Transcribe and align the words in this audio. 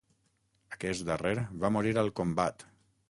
Aquest 0.77 1.05
darrer 1.09 1.33
va 1.65 1.71
morir 1.77 1.93
al 2.05 2.13
combat. 2.21 2.67